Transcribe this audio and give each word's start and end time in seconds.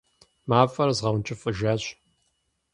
Мафӏэр 0.49 0.89
згъэункӏыфӏыжащ. 0.97 1.83